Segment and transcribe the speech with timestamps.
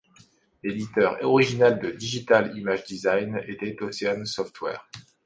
[0.63, 4.89] L'éditeur historique de Digital Image Design était Ocean Software.